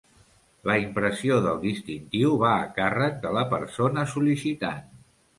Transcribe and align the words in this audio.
La 0.69 0.75
impressió 0.83 1.35
del 1.47 1.59
distintiu 1.65 2.31
va 2.43 2.53
a 2.61 2.71
càrrec 2.77 3.19
de 3.27 3.33
la 3.35 3.43
persona 3.51 4.07
sol·licitant. 4.15 4.81